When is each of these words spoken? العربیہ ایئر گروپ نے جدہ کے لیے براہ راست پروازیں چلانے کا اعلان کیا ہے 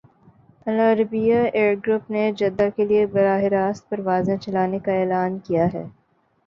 العربیہ 0.67 1.41
ایئر 1.53 1.75
گروپ 1.83 2.09
نے 2.11 2.31
جدہ 2.37 2.67
کے 2.75 2.85
لیے 2.85 3.05
براہ 3.13 3.43
راست 3.51 3.89
پروازیں 3.89 4.35
چلانے 4.37 4.79
کا 4.79 4.93
اعلان 4.93 5.39
کیا 5.39 5.67
ہے 5.73 5.85